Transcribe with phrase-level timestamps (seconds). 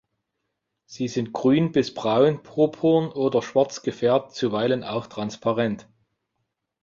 [0.87, 5.87] Sie sind grün bis braun, purpurn oder schwarz gefärbt, zuweilen auch transparent.